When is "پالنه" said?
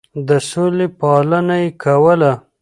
0.99-1.55